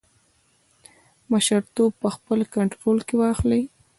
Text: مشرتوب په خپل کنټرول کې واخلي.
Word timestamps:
مشرتوب 1.31 1.91
په 2.01 2.09
خپل 2.15 2.39
کنټرول 2.55 2.97
کې 3.07 3.15
واخلي. 3.21 3.63